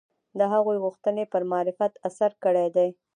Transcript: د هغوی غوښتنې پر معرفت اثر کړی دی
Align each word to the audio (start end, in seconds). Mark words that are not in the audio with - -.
د 0.39 0.41
هغوی 0.53 0.77
غوښتنې 0.83 1.23
پر 1.31 1.41
معرفت 1.51 1.93
اثر 2.07 2.31
کړی 2.43 2.67
دی 2.75 2.89